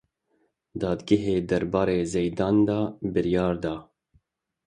Dadgehê 0.81 1.37
derbarê 1.49 1.99
Zeydan 2.13 2.57
de 2.67 2.79
biryar 3.13 3.55
da. 3.63 3.75